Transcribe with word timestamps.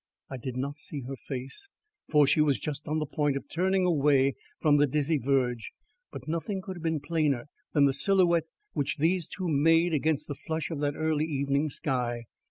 I 0.31 0.37
did 0.37 0.57
not 0.57 0.79
see 0.79 1.01
her 1.01 1.15
face, 1.15 1.69
for 2.09 2.25
she 2.25 2.41
was 2.41 2.59
just 2.59 2.87
on 2.87 2.97
the 2.97 3.05
point 3.05 3.37
of 3.37 3.47
turning 3.47 3.85
away 3.85 4.33
from 4.59 4.77
the 4.77 4.87
dizzy 4.87 5.19
verge, 5.19 5.73
but 6.11 6.27
nothing 6.27 6.59
could 6.59 6.77
have 6.77 6.81
been 6.81 6.99
plainer 6.99 7.49
than 7.73 7.85
the 7.85 7.93
silhouette 7.93 8.47
which 8.73 8.97
these 8.97 9.27
two 9.27 9.47
made 9.47 9.93
against 9.93 10.27
the 10.27 10.33
flush 10.33 10.71
of 10.71 10.79
that 10.79 10.95
early 10.95 11.25
evening 11.25 11.69
sky. 11.69 12.25